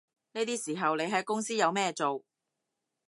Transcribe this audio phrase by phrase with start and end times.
[0.31, 2.23] 呢啲時候你喺公司有咩做